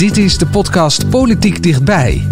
[0.00, 2.26] Dit is de podcast Politiek Dichtbij.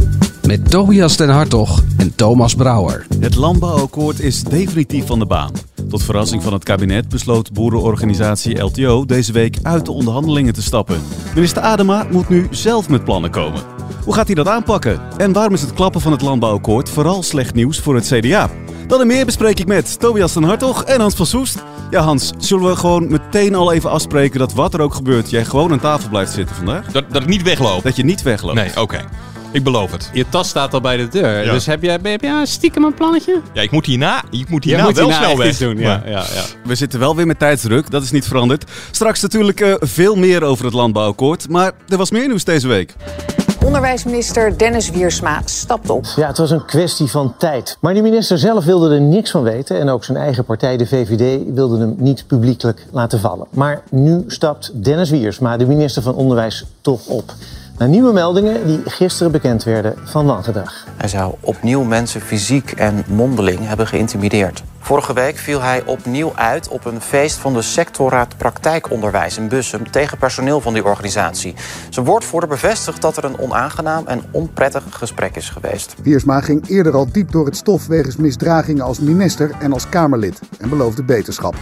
[0.47, 3.07] Met Tobias den Hartog en Thomas Brouwer.
[3.21, 5.53] Het landbouwakkoord is definitief van de baan.
[5.89, 11.01] Tot verrassing van het kabinet besloot boerenorganisatie LTO deze week uit de onderhandelingen te stappen.
[11.35, 13.63] Minister Adema moet nu zelf met plannen komen.
[14.05, 15.01] Hoe gaat hij dat aanpakken?
[15.17, 18.51] En waarom is het klappen van het landbouwakkoord vooral slecht nieuws voor het CDA?
[18.87, 21.59] Dat en meer bespreek ik met Tobias den Hartog en Hans van Soest.
[21.91, 25.45] Ja Hans, zullen we gewoon meteen al even afspreken dat wat er ook gebeurt, jij
[25.45, 26.87] gewoon aan tafel blijft zitten vandaag?
[26.87, 27.83] Dat, dat ik niet wegloop?
[27.83, 28.55] Dat je niet wegloopt?
[28.55, 29.05] Nee, oké.
[29.53, 30.11] Ik beloof het.
[30.13, 31.45] Je tas staat al bij de deur.
[31.45, 33.41] Dus heb jij, heb jij stiekem een plannetje?
[33.53, 35.57] Ja, ik moet hierna, ik moet hierna wel snel weg.
[35.57, 36.43] Doen, ja, ja, ja.
[36.65, 38.71] We zitten wel weer met tijdsdruk, dat is niet veranderd.
[38.91, 41.49] Straks natuurlijk uh, veel meer over het landbouwakkoord.
[41.49, 42.95] Maar er was meer nieuws deze week.
[43.69, 46.05] Onderwijsminister Dennis Wiersma stapt op.
[46.17, 47.77] Ja, het was een kwestie van tijd.
[47.81, 49.81] Maar die minister zelf wilde er niks van weten.
[49.81, 53.47] En ook zijn eigen partij, de VVD, wilde hem niet publiekelijk laten vallen.
[53.51, 57.33] Maar nu stapt Dennis Wiersma, de minister van Onderwijs, toch op.
[57.79, 60.87] Na nieuwe meldingen die gisteren bekend werden van wangedrag.
[60.97, 64.63] Hij zou opnieuw mensen fysiek en mondeling hebben geïntimideerd.
[64.79, 69.91] Vorige week viel hij opnieuw uit op een feest van de sectorraad praktijkonderwijs in Bussum
[69.91, 71.55] tegen personeel van die organisatie.
[71.89, 75.95] Zijn woordvoerder bevestigt dat er een onaangenaam en onprettig gesprek is geweest.
[76.03, 80.41] Wiersma ging eerder al diep door het stof wegens misdragingen als minister en als Kamerlid
[80.61, 81.55] en beloofde beterschap.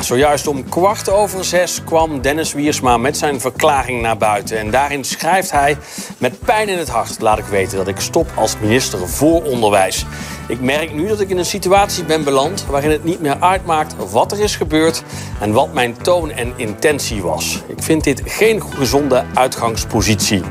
[0.00, 4.58] Zojuist om kwart over zes kwam Dennis Wiersma met zijn verklaring naar buiten.
[4.58, 5.76] En daarin schrijft hij:
[6.18, 10.04] Met pijn in het hart laat ik weten dat ik stop als minister voor onderwijs.
[10.48, 14.10] Ik merk nu dat ik in een situatie ben beland waarin het niet meer uitmaakt
[14.10, 15.02] wat er is gebeurd
[15.40, 17.62] en wat mijn toon en intentie was.
[17.66, 20.42] Ik vind dit geen gezonde uitgangspositie.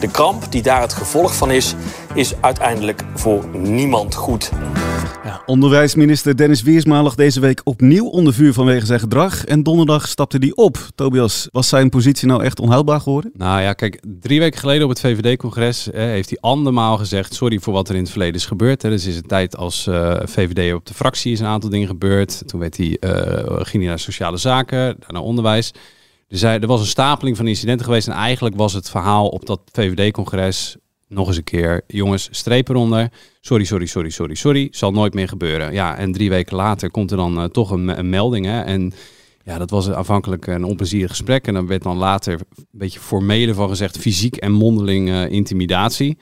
[0.00, 1.74] De kramp die daar het gevolg van is,
[2.16, 4.50] is uiteindelijk voor niemand goed.
[5.24, 9.44] Ja, onderwijsminister Dennis Wiersma lag deze week opnieuw onder vuur vanwege zijn gedrag.
[9.44, 10.78] En donderdag stapte hij op.
[10.94, 13.30] Tobias, was zijn positie nou echt onhoudbaar geworden?
[13.34, 17.34] Nou ja, kijk, drie weken geleden op het VVD-congres heeft hij andermaal gezegd...
[17.34, 18.82] sorry voor wat er in het verleden is gebeurd.
[18.82, 18.90] Hè.
[18.90, 21.88] Dus is het tijd als uh, eh, VVD op de fractie is een aantal dingen
[21.88, 22.48] gebeurd.
[22.48, 23.10] Toen werd hij, uh,
[23.46, 25.72] ging hij naar sociale zaken, naar onderwijs...
[26.28, 28.08] Dus er was een stapeling van incidenten geweest.
[28.08, 30.76] En eigenlijk was het verhaal op dat VVD-congres
[31.08, 31.84] nog eens een keer.
[31.86, 33.12] Jongens, streep eronder.
[33.40, 34.68] Sorry, sorry, sorry, sorry, sorry.
[34.70, 35.72] Zal nooit meer gebeuren.
[35.72, 38.46] Ja, en drie weken later komt er dan uh, toch een, een, melding.
[38.46, 38.60] Hè?
[38.60, 38.92] En
[39.44, 41.46] ja, dat was aanvankelijk een onplezierig gesprek.
[41.46, 46.18] En dan werd dan later een beetje formele van gezegd fysiek en mondeling uh, intimidatie.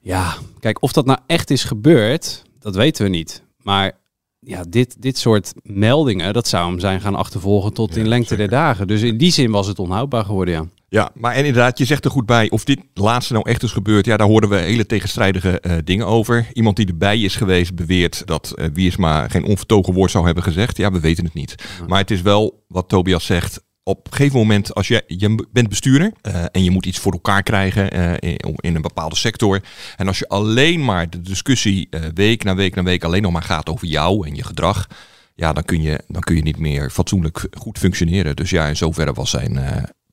[0.00, 3.42] Ja, kijk, of dat nou echt is gebeurd, dat weten we niet.
[3.62, 3.98] Maar
[4.38, 8.48] ja, dit, dit soort meldingen, dat zou hem zijn gaan achtervolgen tot in lengte der
[8.48, 8.86] dagen.
[8.86, 10.66] Dus in die zin was het onhoudbaar geworden, ja.
[10.92, 13.72] Ja, maar en inderdaad, je zegt er goed bij, of dit laatste nou echt is
[13.72, 16.46] gebeurd, ja, daar horen we hele tegenstrijdige uh, dingen over.
[16.52, 20.76] Iemand die erbij is geweest beweert dat uh, Wiersma geen onvertogen woord zou hebben gezegd.
[20.76, 21.54] Ja, we weten het niet.
[21.86, 25.68] Maar het is wel, wat Tobias zegt, op een gegeven moment, als je, je bent
[25.68, 29.60] bestuurder uh, en je moet iets voor elkaar krijgen in, in, een bepaalde sector.
[29.96, 33.42] En als je alleen maar de discussie week na week na week alleen nog maar
[33.42, 34.86] gaat over jou en je gedrag.
[35.34, 38.36] Ja, dan kun je, dan kun je niet meer fatsoenlijk goed functioneren.
[38.36, 39.58] Dus ja, in zoverre was zijn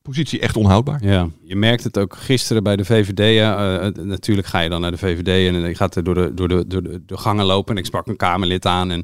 [0.08, 1.04] positie echt onhoudbaar.
[1.04, 3.20] Ja, je merkt het ook gisteren bij de VVD.
[3.20, 6.48] Uh, natuurlijk ga je dan naar de VVD en je gaat er door de, door,
[6.48, 7.74] de, door de, de gangen lopen.
[7.74, 9.02] En ik sprak een Kamerlid aan en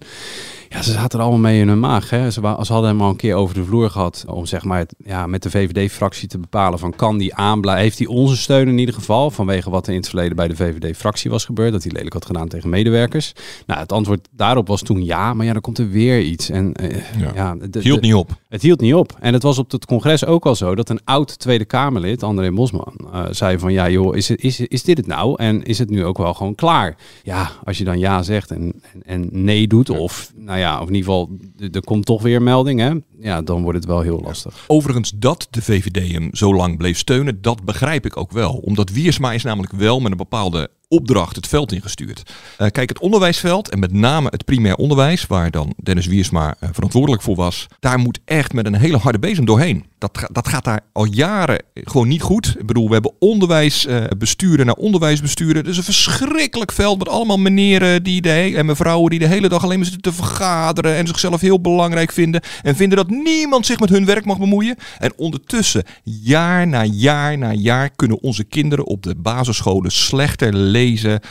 [0.75, 2.11] ja, ze zaten er allemaal mee in hun maag.
[2.11, 2.31] Hè.
[2.31, 5.27] Ze, ze hadden hem al een keer over de vloer gehad om zeg maar, ja,
[5.27, 7.83] met de VVD-fractie te bepalen van kan die aanblijven.
[7.83, 10.57] Heeft hij onze steun in ieder geval vanwege wat er in het verleden bij de
[10.57, 11.73] VVD-fractie was gebeurd.
[11.73, 13.33] Dat hij lelijk had gedaan tegen medewerkers.
[13.67, 16.51] Nou, het antwoord daarop was toen ja, maar ja, dan komt er weer iets.
[16.51, 17.31] En, uh, ja.
[17.35, 18.31] ja het hield niet op.
[18.49, 19.17] Het hield niet op.
[19.21, 22.51] En het was op het congres ook al zo dat een oud Tweede Kamerlid, André
[22.51, 25.35] Bosman, uh, zei van ja joh, is, het, is, is dit het nou?
[25.37, 26.97] En is het nu ook wel gewoon klaar?
[27.23, 30.81] Ja, als je dan ja zegt en, en, en nee doet of nou ja, ja,
[30.81, 31.37] of in ieder geval,
[31.73, 32.93] er komt toch weer melding, hè?
[33.19, 34.65] Ja, dan wordt het wel heel lastig.
[34.67, 38.53] Overigens, dat de VVD hem zo lang bleef steunen, dat begrijp ik ook wel.
[38.53, 42.23] Omdat Wiersma is namelijk wel met een bepaalde opdracht het veld ingestuurd.
[42.59, 46.69] Uh, kijk, het onderwijsveld en met name het primair onderwijs, waar dan Dennis Wiersma uh,
[46.73, 49.85] verantwoordelijk voor was, daar moet echt met een hele harde bezem doorheen.
[49.99, 52.55] dat, dat gaat daar al jaren gewoon niet goed.
[52.59, 55.67] Ik bedoel, we hebben onderwijsbesturen naar onderwijsbesturen.
[55.67, 59.63] Is een verschrikkelijk veld met allemaal meneren die de, en mevrouwen die de hele dag
[59.63, 62.41] alleen maar zitten te vergaderen en zichzelf heel belangrijk vinden.
[62.63, 64.77] En vinden dat niemand zich met hun werk mag bemoeien.
[64.99, 70.55] En ondertussen, jaar na jaar na jaar, kunnen onze kinderen op de basisscholen slechter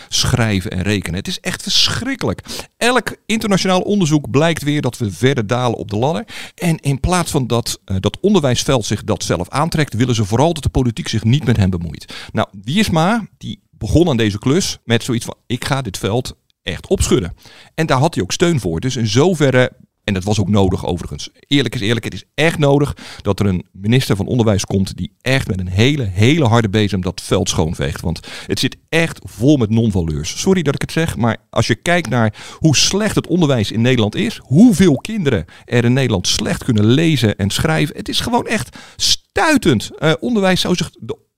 [0.08, 1.20] schrijven en rekenen.
[1.20, 2.42] Het is echt verschrikkelijk.
[2.78, 6.26] Elk internationaal onderzoek blijkt weer dat we verder dalen op de ladder.
[6.56, 10.54] En in plaats van dat eh, dat onderwijsveld zich dat zelf aantrekt, willen ze vooral
[10.54, 12.14] dat de politiek zich niet met hen bemoeit.
[12.32, 16.88] Nou, Wiersma, die begon aan deze klus met zoiets van: ik ga dit veld echt
[16.88, 17.34] opschudden.
[17.76, 18.80] En daar had hij ook steun voor.
[18.80, 19.72] Dus in zoverre.
[20.04, 21.30] En dat was ook nodig overigens.
[21.48, 25.14] Eerlijk is eerlijk, het is echt nodig dat er een minister van Onderwijs komt die
[25.22, 28.02] echt met een hele, hele harde bezem dat veld schoonveegt.
[28.02, 30.40] Want het zit echt vol met non-valeurs.
[30.40, 33.82] Sorry dat ik het zeg, maar als je kijkt naar hoe slecht het onderwijs in
[33.82, 38.48] Nederland is, hoeveel kinderen er in Nederland slecht kunnen lezen en schrijven, het is gewoon
[38.48, 39.90] echt stuitend.
[39.98, 40.92] Eh, onderwijs zou zich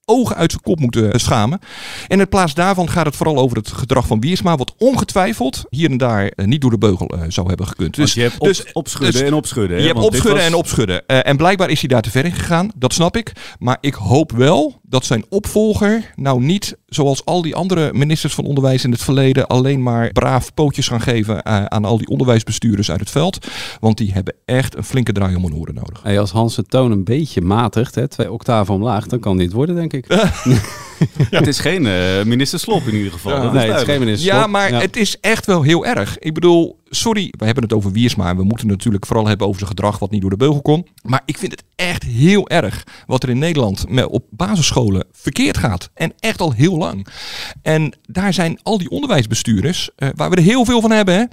[0.06, 1.60] ogen uit zijn kop moeten eh, schamen.
[2.08, 5.90] En in plaats daarvan gaat het vooral over het gedrag van Wiersma, wat ongetwijfeld hier
[5.92, 7.96] en daar eh, niet door de beugel eh, zou hebben gekund.
[7.96, 9.78] Dus je hebt op, opschudden en opschudden.
[9.78, 9.88] Je hè?
[9.88, 11.06] hebt Want dit opschudden was- en opschudden.
[11.08, 12.70] En blijkbaar is hij daar te ver in gegaan.
[12.76, 13.32] Dat snap ik.
[13.60, 18.46] Maar ik hoop wel dat zijn opvolger nou niet, zoals al die andere ministers van
[18.46, 22.92] onderwijs in het verleden, alleen maar braaf pootjes gaan geven eh, aan al die onderwijsbestuurders
[22.92, 23.48] uit het veld.
[23.80, 26.00] Want die hebben echt een flinke draai om hun oren nodig.
[26.04, 29.52] Hey, als Hans de toon een beetje matigt, hè, twee octaven omlaag, dan kan dit
[29.52, 30.06] worden, denk ik.
[31.30, 33.32] Het is geen eh, minister Slop in ieder geval.
[33.32, 33.42] Ja.
[33.42, 34.50] dat Nee, het is geen minister Ja, Slop.
[34.50, 34.80] maar Ja.
[34.80, 36.20] het is echt wel heel erg.
[36.20, 38.30] Ik bedoel, sorry, we hebben het over Wiersma.
[38.30, 40.62] en We moeten het natuurlijk vooral hebben over zijn gedrag wat niet door de beugel
[40.62, 40.88] kon.
[41.02, 45.58] Maar ik vind het echt heel erg wat er in Nederland met, op basisscholen verkeerd
[45.58, 45.90] gaat.
[45.94, 47.08] En echt al heel lang.
[47.62, 51.24] En daar zijn al die onderwijsbestuurders, eh, waar we er heel veel van hebben, hè.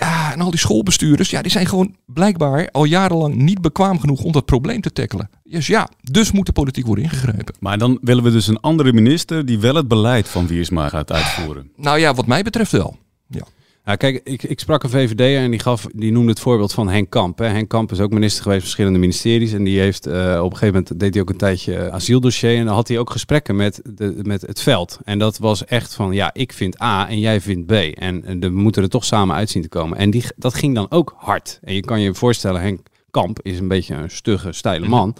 [0.00, 4.22] Ja, en al die schoolbestuurders, ja, die zijn gewoon blijkbaar al jarenlang niet bekwaam genoeg
[4.22, 5.30] om dat probleem te tackelen.
[5.44, 7.54] Dus ja, dus moet de politiek worden ingegrepen.
[7.58, 11.12] Maar dan willen we dus een andere minister die wel het beleid van Wiersma gaat
[11.12, 11.70] uitvoeren.
[11.76, 12.96] Nou ja, wat mij betreft wel.
[13.26, 13.42] Ja.
[13.84, 16.88] Ja, kijk, ik, ik sprak een VVD'er en die, gaf, die noemde het voorbeeld van
[16.88, 17.38] Henk Kamp.
[17.38, 17.46] Hè.
[17.46, 19.52] Henk Kamp is ook minister geweest, verschillende ministeries.
[19.52, 22.56] En die heeft eh, op een gegeven moment deed hij ook een tijdje eh, asieldossier.
[22.56, 24.98] En dan had hij ook gesprekken met, de, met het veld.
[25.04, 27.72] En dat was echt van, ja, ik vind A en jij vindt B.
[27.72, 29.98] En, en we moeten er toch samen uit zien te komen.
[29.98, 31.58] En die, dat ging dan ook hard.
[31.62, 32.80] En je kan je voorstellen, Henk
[33.10, 35.14] Kamp is een beetje een stugge, steile man.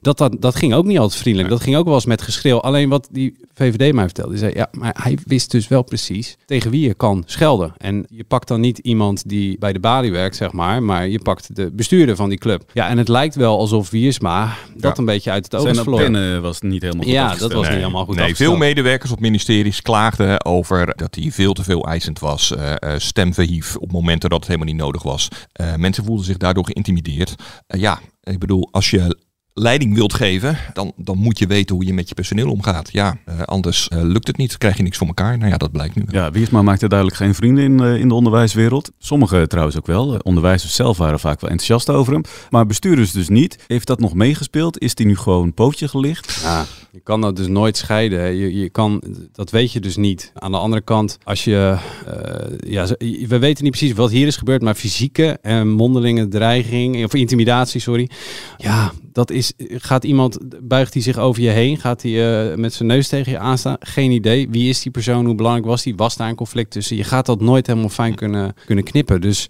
[0.00, 1.50] Dat, dat, dat ging ook niet altijd vriendelijk.
[1.50, 2.60] Dat ging ook wel eens met geschreeuw.
[2.60, 6.36] Alleen wat die VVD mij vertelde, die zei, ja, maar hij wist dus wel precies
[6.46, 7.72] tegen wie je kan schelden.
[7.78, 11.18] En je pakt dan niet iemand die bij de balie werkt, zeg maar, maar je
[11.20, 12.70] pakt de bestuurder van die club.
[12.72, 15.82] Ja, en het lijkt wel alsof Wiersma dat een beetje uit het oog is Zijn
[15.84, 16.12] verloren.
[16.12, 18.50] pennen was niet helemaal goed Ja, dat was niet helemaal goed Nee, afgesteld.
[18.50, 22.54] veel medewerkers op ministeries klaagden over dat hij veel te veel eisend was.
[22.56, 25.28] eh eh, stem verhief op momenten dat het helemaal niet nodig was.
[25.52, 27.25] Eh, mensen voelden zich daardoor geïntimideerd.
[27.66, 29.18] Eh, ja, ik bedoel, als je
[29.58, 32.92] leiding wilt geven, dan, dan moet je weten hoe je met je personeel omgaat.
[32.92, 35.38] Ja, eh, anders eh, lukt het niet, krijg je niks voor elkaar.
[35.38, 36.04] Nou ja, dat blijkt nu.
[36.08, 38.90] Ja, Wiersma maakte duidelijk geen vrienden in, eh, in de onderwijswereld.
[38.98, 40.16] Sommigen trouwens ook wel.
[40.22, 42.22] Onderwijzers zelf waren vaak wel enthousiast over hem.
[42.50, 43.58] Maar bestuurders dus niet.
[43.66, 44.80] Heeft dat nog meegespeeld?
[44.80, 46.40] Is die nu gewoon pootje gelicht?
[46.42, 48.18] Ja, je kan dat dus nooit scheiden.
[48.20, 48.26] hè.
[48.26, 49.02] Je, je kan,
[49.32, 50.32] dat weet je dus niet.
[50.34, 51.76] Aan de andere kant, als je,
[52.06, 52.86] eh, ja,
[53.28, 57.80] we weten niet precies wat hier is gebeurd, maar fysieke en mondelinge dreiging of intimidatie,
[57.80, 58.10] sorry.
[58.56, 61.78] Ja, dat is, gaat iemand, buigt hij zich over je heen?
[61.78, 63.76] Gaat hij eh, met zijn neus tegen je aanstaan?
[63.80, 64.48] Geen idee.
[64.50, 65.24] Wie is die persoon?
[65.26, 65.96] Hoe belangrijk was die?
[65.96, 66.96] Was daar een conflict tussen?
[66.96, 69.20] Je gaat dat nooit helemaal fijn kunnen, kunnen knippen.
[69.20, 69.48] Dus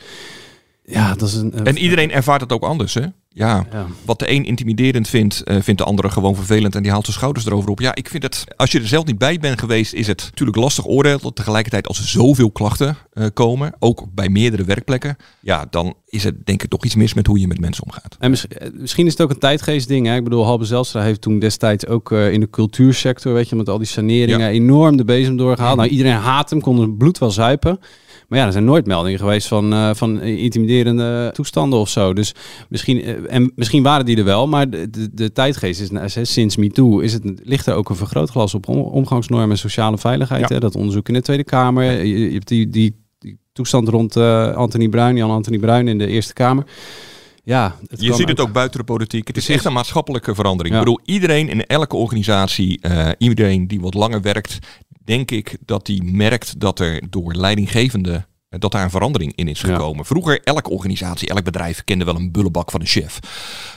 [0.85, 1.65] ja, dat is een.
[1.65, 3.07] En iedereen ervaart het ook anders, hè?
[3.37, 3.87] Ja, Ja.
[4.05, 7.17] wat de een intimiderend vindt, eh, vindt de andere gewoon vervelend en die haalt zijn
[7.17, 7.81] schouders erover op.
[7.81, 10.57] Ja, ik vind het, als je er zelf niet bij bent geweest, is het natuurlijk
[10.59, 11.33] lastig oordeel.
[11.33, 16.47] Tegelijkertijd, als er zoveel klachten eh, komen, ook bij meerdere werkplekken, ja, dan is het
[16.47, 18.17] denk ik toch iets mis met hoe je met mensen omgaat.
[18.19, 20.07] En eh, misschien is het ook een tijdgeestding.
[20.07, 20.17] Hè?
[20.17, 23.79] Ik bedoel, Halbe Zelstra heeft toen destijds ook in de cultuursector, weet je, met al
[23.79, 25.77] die saneringen, enorm de bezem doorgehaald.
[25.77, 27.79] Nou, iedereen haat hem, kon zijn bloed wel zuipen.
[28.29, 32.13] Maar ja, er zijn nooit meldingen geweest van, van intimiderende toestanden of zo.
[32.13, 32.35] Dus
[32.69, 36.57] misschien, en misschien waren die er wel, maar de, de, de tijdgeest is nou, sinds
[36.57, 40.49] MeToo is het, ligt er ook een vergrootglas op om- omgangsnormen en sociale veiligheid.
[40.49, 40.55] Ja.
[40.55, 40.61] Hè?
[40.61, 41.85] Dat onderzoek in de Tweede Kamer.
[42.05, 45.99] Je, je hebt die, die, die toestand rond eh Anthony Bruin, Jan Anthony Bruin in
[45.99, 46.65] de Eerste Kamer.
[47.45, 49.27] Ja, het Je ziet het ook buiten de politiek.
[49.27, 50.75] Het is echt een maatschappelijke verandering.
[50.75, 50.81] Ja.
[50.81, 54.59] Ik bedoel, iedereen in elke organisatie, eh, iedereen die wat langer werkt,
[55.05, 58.27] denk ik dat die merkt dat er door leidinggevende
[58.59, 60.05] dat daar een verandering in is gekomen.
[60.05, 63.19] Vroeger, elke organisatie, elk bedrijf kende wel een bullebak van een chef.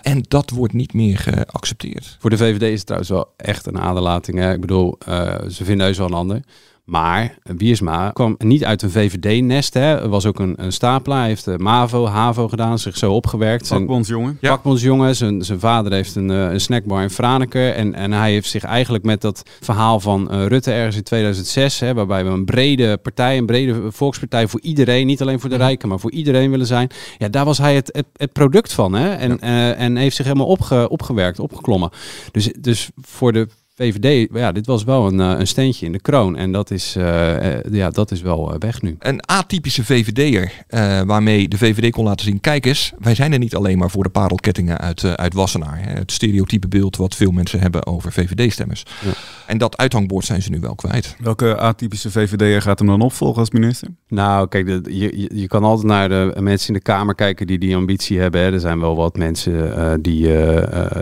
[0.01, 2.17] En dat wordt niet meer geaccepteerd.
[2.19, 4.37] Voor de VVD is het trouwens wel echt een aderlating.
[4.37, 4.53] Hè?
[4.53, 6.41] Ik bedoel, eh, ze vinden heus wel een ander.
[6.89, 9.73] Maar Wiersma kwam niet uit een VVD-nest.
[9.73, 10.09] Hè.
[10.09, 11.19] Was ook een, een stapelaar.
[11.19, 13.67] Hij heeft uh, MAVO, HAVO gedaan, zich zo opgewerkt.
[13.67, 14.37] Vakbondsjongen.
[14.41, 14.49] Ja.
[14.49, 15.15] Vakbondsjongen.
[15.15, 17.73] Zijn, zijn vader heeft een, uh, een snackbar in Franeker.
[17.73, 21.79] En, en hij heeft zich eigenlijk met dat verhaal van uh, Rutte ergens in 2006...
[21.79, 25.07] Hè, waarbij we een brede partij, een brede volkspartij voor iedereen...
[25.07, 26.89] niet alleen voor de rijken, maar voor iedereen willen zijn.
[27.17, 28.93] Ja, daar was hij het, het, het product van.
[28.93, 29.13] Hè.
[29.13, 29.73] En, ja.
[29.73, 31.89] en heeft zich helemaal opge, opgewerkt, opgeklommen.
[32.31, 33.47] Dus, dus voor de
[33.79, 36.35] VVD, ja, dit was wel een, een steentje in de kroon.
[36.35, 38.95] En dat is, uh, ja, dat is wel weg nu.
[38.99, 42.41] Een atypische VVD'er, uh, waarmee de VVD kon laten zien...
[42.41, 45.79] kijk eens, wij zijn er niet alleen maar voor de parelkettingen uit, uh, uit Wassenaar.
[45.81, 48.83] Hè, het stereotype beeld wat veel mensen hebben over VVD-stemmers.
[49.05, 49.11] Ja.
[49.45, 51.15] En dat uithangbord zijn ze nu wel kwijt.
[51.19, 53.87] Welke atypische VVD'er gaat hem dan opvolgen als minister?
[54.07, 57.59] Nou, kijk, de, je, je kan altijd naar de mensen in de Kamer kijken die
[57.59, 58.41] die ambitie hebben.
[58.41, 58.51] Hè.
[58.51, 60.27] Er zijn wel wat mensen die,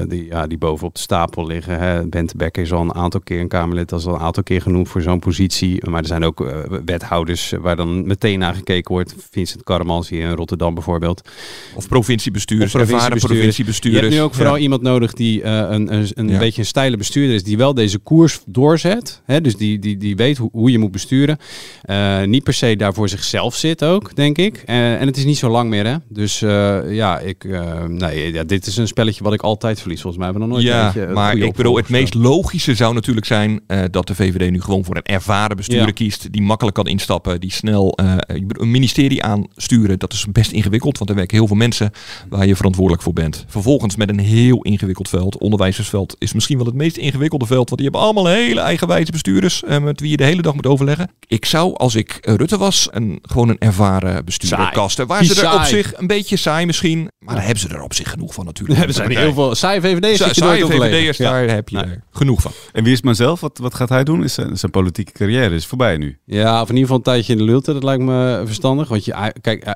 [0.08, 1.80] die, ja, die bovenop de stapel liggen.
[1.80, 2.08] Hè.
[2.08, 4.62] Bente Becker is al een aantal keer een Kamerlid, dat is al een aantal keer
[4.62, 5.90] genoemd voor zo'n positie.
[5.90, 9.16] Maar er zijn ook uh, wethouders waar dan meteen naar gekeken wordt.
[9.32, 11.22] Vincent Karmans hier in Rotterdam bijvoorbeeld.
[11.76, 13.40] Of provinciebestuurders, of provinciebestuurders.
[13.40, 14.04] provinciebestuurders.
[14.04, 14.62] Je hebt nu ook vooral ja.
[14.62, 16.38] iemand nodig die uh, een, een, een ja.
[16.38, 19.22] beetje een stijle bestuurder is, die wel deze koers doorzet.
[19.26, 19.42] Hè?
[19.42, 21.38] Dus die, die, die weet hoe, hoe je moet besturen.
[21.90, 24.64] Uh, niet per se daar voor zichzelf zit ook, denk ik.
[24.66, 25.96] en het is niet zo lang meer, hè.
[26.10, 26.40] Dus
[26.90, 27.44] ja, ik,
[27.88, 30.02] nee, ja, dit is een spelletje wat ik altijd verlies.
[30.02, 32.57] Volgens mij hebben we nog nooit ja, een beetje maar ik bedoel, het meest logische
[32.60, 35.94] zou natuurlijk zijn uh, dat de VVD nu gewoon voor een ervaren bestuurder ja.
[35.94, 36.32] kiest.
[36.32, 37.40] Die makkelijk kan instappen.
[37.40, 38.14] Die snel uh,
[38.48, 40.00] een ministerie aansturen.
[40.00, 40.98] Dat is best ingewikkeld.
[40.98, 41.92] Want er werken heel veel mensen
[42.30, 43.46] waar je verantwoordelijk voor bent.
[43.48, 45.38] Vervolgens met een heel ingewikkeld veld.
[45.38, 47.70] Onderwijzersveld is misschien wel het meest ingewikkelde veld.
[47.70, 49.64] Want die hebben allemaal hele eigenwijze bestuurders.
[49.68, 51.12] Uh, met wie je de hele dag moet overleggen.
[51.28, 52.88] Ik zou als ik Rutte was.
[52.92, 54.72] Een, gewoon een ervaren bestuurder saai.
[54.72, 55.08] kasten.
[55.08, 55.58] Waar Die ze er saai.
[55.58, 57.00] op zich een beetje saai misschien.
[57.00, 57.34] Maar ja.
[57.34, 58.78] daar hebben ze er op zich genoeg van natuurlijk.
[58.78, 60.18] Hebben ze er heel veel saaie VVD'ers.
[60.18, 62.52] Sa saaie VVD'ers, daar heb je genoeg van.
[62.72, 63.40] En wie is maar zelf?
[63.40, 64.24] Wat, wat gaat hij doen?
[64.24, 66.18] Is zijn, zijn politieke carrière is voorbij nu.
[66.26, 67.74] Ja, of in ieder geval een tijdje in de lulte.
[67.74, 68.88] Dat lijkt me verstandig.
[68.88, 69.76] Want je, kijk,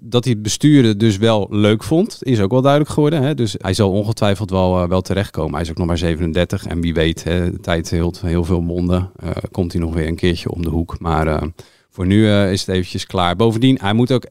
[0.00, 3.22] dat hij het besturen dus wel leuk vond, is ook wel duidelijk geworden.
[3.22, 3.34] Hè?
[3.34, 5.52] Dus hij zal ongetwijfeld wel, wel terechtkomen.
[5.52, 6.66] Hij is ook nog maar 37.
[6.66, 9.10] En wie weet, hè, de tijd heel, heel veel monden.
[9.24, 11.00] Uh, komt hij nog weer een keertje om de hoek.
[11.00, 11.42] Maar uh,
[11.90, 13.36] voor nu is het eventjes klaar.
[13.36, 14.24] Bovendien, hij moet ook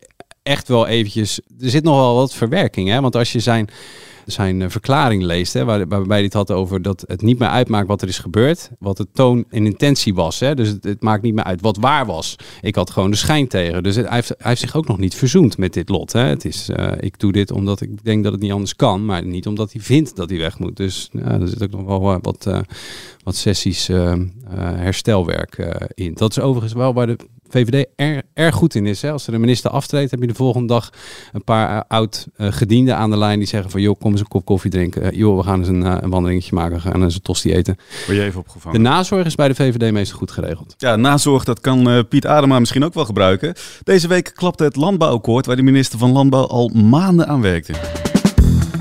[0.43, 1.39] echt wel eventjes...
[1.59, 3.01] Er zit nog wel wat verwerking, hè?
[3.01, 3.69] Want als je zijn
[4.27, 7.87] zijn verklaring leest, hè, waar, waarbij hij het had over dat het niet meer uitmaakt
[7.87, 10.39] wat er is gebeurd, wat de toon en intentie was.
[10.39, 10.55] Hè.
[10.55, 12.35] Dus het, maakt niet meer uit wat waar was.
[12.61, 13.83] Ik had gewoon de schijn tegen.
[13.83, 16.11] Dus het, hij, heeft, hij heeft zich ook nog niet verzoend met dit lot.
[16.11, 16.21] Hè.
[16.21, 19.25] Het is, uh, ik doe dit omdat ik denk dat het niet anders kan, maar
[19.25, 20.77] niet omdat hij vindt dat hij weg moet.
[20.77, 22.49] Dus ja, er zit ook nog wel uh, wat,
[23.23, 23.89] wat sessies
[24.55, 25.57] herstelwerk
[25.93, 26.13] in.
[26.13, 27.17] Dat is overigens wel waar de
[27.49, 29.01] VVD er, erg goed in is.
[29.01, 29.11] Hè?
[29.11, 30.89] Als er een minister aftreedt, heb je de volgende dag
[31.33, 34.19] een paar uh, oud uh, gedienden aan de lijn die zeggen van joh, kom eens
[34.19, 35.03] een kop koffie drinken.
[35.03, 37.77] Uh, joh, we gaan eens een, een wandelingetje maken, we gaan eens een tosti eten.
[38.05, 38.83] Word je even opgevangen.
[38.83, 40.73] De nazorg is bij de VVD meestal goed geregeld.
[40.77, 43.53] Ja, nazorg, dat kan Piet Adema misschien ook wel gebruiken.
[43.83, 47.73] Deze week klapte het landbouwakkoord waar de minister van Landbouw al maanden aan werkte.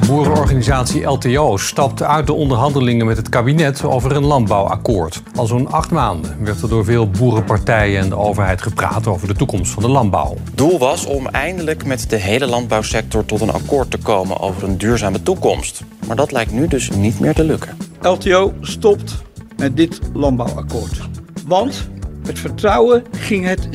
[0.07, 5.23] Boerenorganisatie LTO stapt uit de onderhandelingen met het kabinet over een landbouwakkoord.
[5.35, 9.35] Al zo'n acht maanden werd er door veel boerenpartijen en de overheid gepraat over de
[9.35, 10.37] toekomst van de landbouw.
[10.55, 14.79] Doel was om eindelijk met de hele landbouwsector tot een akkoord te komen over een
[14.79, 15.85] duurzame toekomst.
[16.07, 17.77] Maar dat lijkt nu dus niet meer te lukken.
[18.01, 19.23] LTO stopt
[19.57, 21.01] met dit landbouwakkoord.
[21.47, 21.89] Want
[22.27, 23.69] het vertrouwen ging het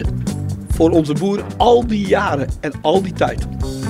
[0.69, 3.47] voor onze boeren al die jaren en al die tijd.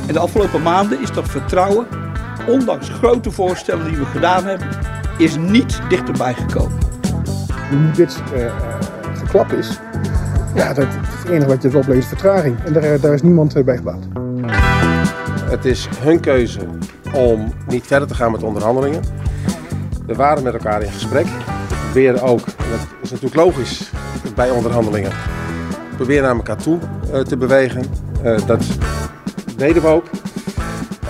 [0.07, 1.87] En de afgelopen maanden is dat vertrouwen
[2.47, 4.67] ondanks grote voorstellen die we gedaan hebben,
[5.17, 6.77] is niet dichterbij gekomen.
[7.71, 8.51] Nu dit uh, uh,
[9.13, 9.79] geklap is,
[10.55, 12.63] ja, dat, het enige wat je erop oplevert is vertraging.
[12.63, 14.03] En daar, daar is niemand bij gebaat.
[15.49, 16.59] Het is hun keuze
[17.13, 19.01] om niet verder te gaan met onderhandelingen.
[20.05, 21.25] We waren met elkaar in gesprek.
[21.25, 23.91] We proberen ook, en dat is natuurlijk logisch
[24.35, 25.11] bij onderhandelingen,
[25.95, 26.77] proberen naar elkaar toe
[27.13, 27.83] uh, te bewegen.
[28.45, 28.65] dat
[29.57, 30.05] deden we ook.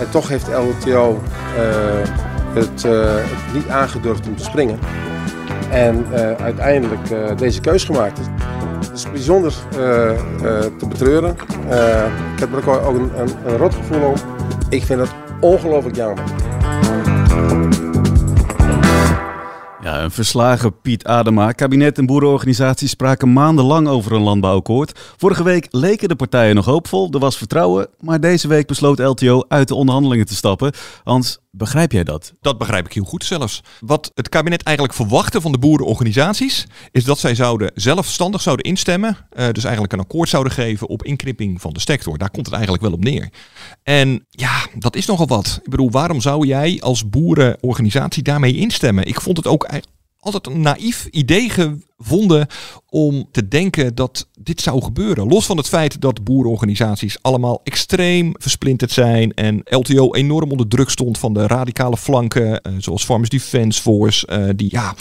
[0.01, 1.21] En toch heeft LTO
[2.53, 4.79] het, uh, het, niet aangedurfd om te springen.
[5.69, 8.19] En uh, uiteindelijk deze keus gemaakt.
[8.79, 9.53] Het is bijzonder
[10.77, 11.31] te betreuren.
[12.33, 14.13] ik heb er ook een, een, een rot gevoel om.
[14.69, 16.23] Ik vind het ongelooflijk jammer.
[20.01, 21.51] Een verslagen Piet Adema.
[21.51, 24.99] Kabinet en boerenorganisaties spraken maandenlang over een landbouwakkoord.
[25.17, 27.87] Vorige week leken de partijen nog hoopvol, er was vertrouwen.
[27.99, 30.71] Maar deze week besloot LTO uit de onderhandelingen te stappen.
[31.03, 32.33] Hans, begrijp jij dat?
[32.41, 33.61] Dat begrijp ik heel goed zelfs.
[33.79, 36.67] Wat het kabinet eigenlijk verwachtte van de boerenorganisaties...
[36.91, 39.09] is dat zij zouden zelfstandig zouden instemmen.
[39.09, 42.17] Uh, dus eigenlijk een akkoord zouden geven op inkrimping van de sector.
[42.17, 43.29] Daar komt het eigenlijk wel op neer.
[43.83, 45.59] En ja, dat is nogal wat.
[45.63, 49.05] Ik bedoel, waarom zou jij als boerenorganisatie daarmee instemmen?
[49.05, 49.63] Ik vond het ook
[50.21, 52.47] altijd een naïef idee gevonden
[52.89, 55.27] om te denken dat dit zou gebeuren.
[55.27, 60.89] Los van het feit dat boerenorganisaties allemaal extreem versplinterd zijn en LTO enorm onder druk
[60.89, 64.95] stond van de radicale flanken, eh, zoals Farmers Defence Force, eh, die ja.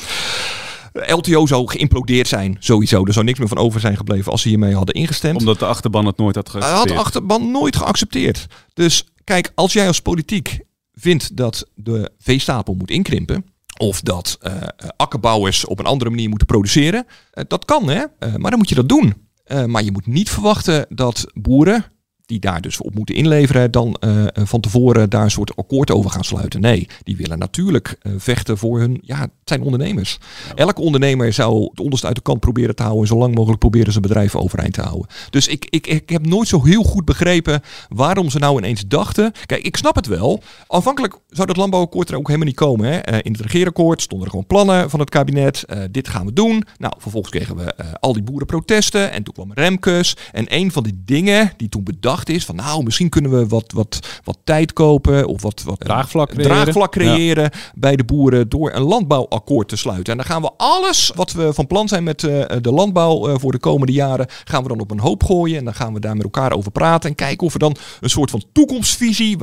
[0.93, 3.05] LTO zou geïmplodeerd zijn, sowieso.
[3.05, 5.39] Er zou niks meer van over zijn gebleven als ze hiermee hadden ingestemd.
[5.39, 6.89] Omdat de achterban het nooit had Hij geaccepteerd.
[6.89, 8.47] had de achterban nooit geaccepteerd.
[8.75, 10.61] Dus kijk, als jij als politiek
[10.93, 13.45] vindt dat de veestapel moet inkrimpen.
[13.81, 17.07] Of dat eh, eh, akkerbouwers op een andere manier moeten produceren.
[17.31, 18.05] eh, dat kan, hè?
[18.37, 19.29] Maar dan moet je dat doen.
[19.67, 21.85] Maar je moet niet verwachten dat boeren,
[22.31, 25.91] die daar dus op moeten inleveren, dan eh, eh, van tevoren daar een soort akkoord
[25.91, 26.61] over gaan sluiten.
[26.61, 28.99] Nee, die willen natuurlijk eh, vechten voor hun.
[29.03, 30.19] Ja, het zijn ondernemers.
[30.55, 33.03] Elke ondernemer zou het onderste uit de kant proberen te houden.
[33.03, 35.07] En zo lang mogelijk proberen zijn bedrijf overeind te houden.
[35.31, 39.33] Dus ik, ik, ik heb nooit zo heel goed begrepen waarom ze nou ineens dachten.
[39.47, 40.43] Kijk, ik snap het wel.
[40.67, 42.87] Aanvankelijk zou dat landbouwakkoord er ook helemaal niet komen.
[42.93, 43.23] Hè.
[43.23, 45.65] In het regeerakkoord stonden er gewoon plannen van het kabinet.
[45.91, 46.65] Dit gaan we doen.
[46.77, 49.13] Nou, vervolgens kregen we al die boerenprotesten.
[49.13, 50.17] En toen kwam Remkes.
[50.33, 53.73] En een van die dingen die toen bedacht is van nou, misschien kunnen we wat,
[53.73, 55.27] wat, wat tijd kopen.
[55.27, 56.57] Of wat, wat Draagvlak eh, creëren.
[56.57, 60.13] draagvlak creëren bij de boeren door een landbouwakkoord te sluiten.
[60.13, 63.35] En dan gaan we alles wat we van plan zijn met eh, de landbouw eh,
[63.39, 65.59] voor de komende jaren, gaan we dan op een hoop gooien.
[65.59, 67.11] En dan gaan we daar met elkaar over praten.
[67.11, 69.37] En kijken of we dan een soort van toekomstvisie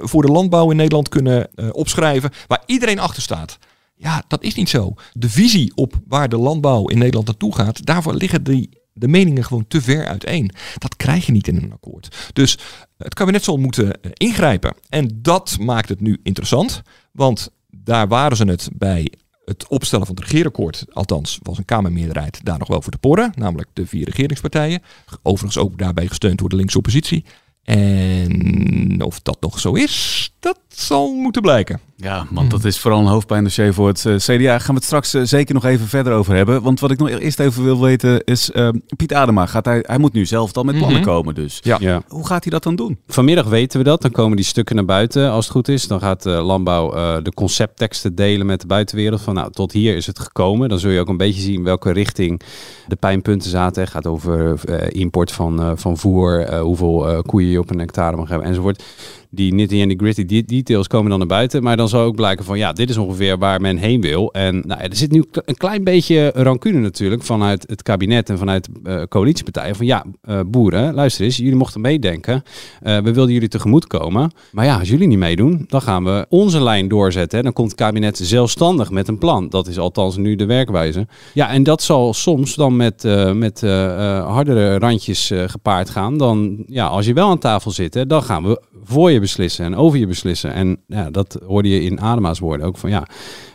[0.00, 2.30] voor de landbouw in Nederland kunnen opschrijven.
[2.46, 3.58] Waar iedereen achter staat.
[4.00, 4.94] Ja, dat is niet zo.
[5.12, 9.44] De visie op waar de landbouw in Nederland naartoe gaat, daarvoor liggen die, de meningen
[9.44, 10.50] gewoon te ver uiteen.
[10.78, 12.30] Dat krijg je niet in een akkoord.
[12.32, 12.58] Dus
[12.96, 14.74] het kabinet zal moeten eh, ingrijpen.
[14.88, 16.82] En dat maakt het nu interessant.
[17.12, 19.12] Want daar waren ze het bij
[19.44, 23.32] het opstellen van het regeerakkoord, althans was een Kamermeerderheid daar nog wel voor te porren,
[23.34, 24.82] namelijk de vier regeringspartijen.
[25.22, 27.24] Overigens ook daarbij gesteund door de linkse oppositie.
[27.62, 31.80] En of dat nog zo is, dat zal moeten blijken.
[31.96, 34.58] Ja, man, dat is vooral een hoofdpijndossier voor het eh, CDA.
[34.58, 36.62] Gaan we het straks eh, zeker nog even verder over hebben.
[36.62, 39.98] Want wat ik nog eerst even wil weten is, eh, Piet Adema, gaat hij, hij
[39.98, 41.08] moet nu zelf dan met plannen Mhm.
[41.08, 41.58] komen dus.
[41.62, 42.02] Ja.
[42.08, 42.98] Hoe gaat hij dat dan doen?
[43.06, 44.02] Vanmiddag weten we dat.
[44.02, 45.86] Dan komen die stukken naar buiten als het goed is.
[45.86, 49.20] Dan gaat de landbouw eh, de conceptteksten delen met de buitenwereld.
[49.20, 50.68] Van nou, tot hier is het gekomen.
[50.68, 52.40] Dan zul je ook een beetje zien welke richting
[52.86, 53.82] de pijnpunten zaten.
[53.82, 57.78] Het gaat over eh, import van, eh, van voer, eh, hoeveel koeien je op een
[57.78, 58.82] hectare mag hebben enzovoort.
[59.30, 61.62] Die nitty en gritty de- details komen dan naar buiten.
[61.62, 64.32] Maar dan zal ook blijken van ja, dit is ongeveer waar men heen wil.
[64.32, 68.68] En nou, er zit nu een klein beetje rancune natuurlijk vanuit het kabinet en vanuit
[68.84, 69.76] eh coalitiepartijen.
[69.76, 72.42] Van ja, eh, boeren, luister eens, jullie mochten meedenken.
[72.80, 74.30] Eh, we wilden jullie tegemoet komen.
[74.52, 77.42] Maar ja, als jullie niet meedoen, dan gaan we onze lijn doorzetten.
[77.42, 79.48] Dan komt het kabinet zelfstandig met een plan.
[79.48, 81.06] Dat is althans nu de werkwijze.
[81.34, 83.02] Ja, en dat zal soms dan met,
[83.34, 86.18] met hardere randjes gepaard gaan.
[86.18, 89.76] Dan, ja, als je wel aan tafel zit, dan gaan we voor je beslissen en
[89.76, 90.52] over je beslissen.
[90.52, 93.06] En ja, dat hoorde je in Adema's woorden ook van ja,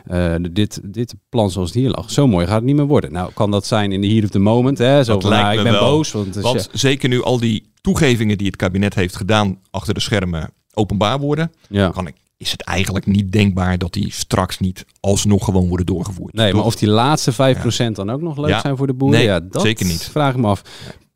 [0.06, 3.12] eh, dit, dit plan zoals het hier lag, zo mooi gaat het niet meer worden.
[3.12, 5.04] Nou, kan dat zijn in de heat of the moment, hè?
[5.04, 5.90] Zo Dat van, lijkt nou, ik ben wel.
[5.90, 6.12] boos.
[6.12, 9.94] Want, is, Want ja, zeker nu al die toegevingen die het kabinet heeft gedaan achter
[9.94, 11.90] de schermen openbaar worden, Ja.
[11.90, 16.34] kan ik, is het eigenlijk niet denkbaar dat die straks niet alsnog gewoon worden doorgevoerd.
[16.34, 18.60] Nee, maar of die laatste 5% dan ook nog leuk Ja.
[18.60, 20.04] zijn voor de boeren, Nee, ja, dat zeker niet.
[20.04, 20.62] vraag ik me af.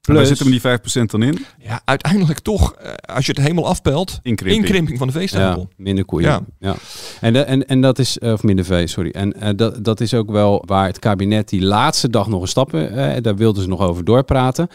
[0.01, 1.45] Waar Plus, zitten we die 5% dan in?
[1.59, 4.63] Ja, uiteindelijk toch, eh, als je het helemaal afpelt, Inkrimping.
[4.63, 5.61] inkrimping van de veestapel.
[5.69, 6.29] Ja, minder koeien.
[6.29, 6.41] Ja.
[6.59, 6.75] Ja.
[7.21, 9.09] En, de, en, en dat is, eh, of minder vee, sorry.
[9.11, 12.47] En eh, dat, dat is ook wel waar het kabinet die laatste dag nog een
[12.47, 14.67] stappen, daar wilden ze nog over doorpraten.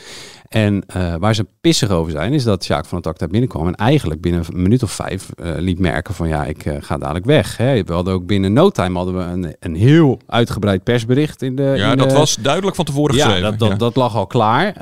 [0.55, 3.67] En eh, waar ze pissig over zijn, is dat Sjaak van het Acta binnenkwam.
[3.67, 6.99] En eigenlijk binnen een minuut of vijf eh, liet merken van ja, ik eh, ga
[6.99, 7.57] dadelijk weg.
[7.57, 7.85] Hè.
[7.85, 11.62] We hadden ook binnen no time hadden we een, een heel uitgebreid persbericht in de.
[11.77, 13.51] Ja, in dat de- was duidelijk van tevoren ja, geschreven.
[13.51, 13.75] dat, dat, Ja.
[13.77, 14.75] dat lag al klaar.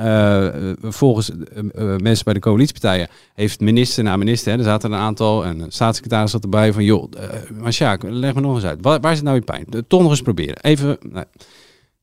[0.81, 1.31] Volgens
[1.97, 6.31] mensen bij de coalitiepartijen heeft minister na minister, hè, er zaten een aantal, en staatssecretaris
[6.31, 7.11] zat erbij van, joh,
[7.61, 8.77] maar Sjaak, leg me nog eens uit.
[8.81, 9.65] Waar, waar zit nou je pijn?
[9.87, 10.57] Toch nog eens proberen.
[10.61, 11.23] Even, nee,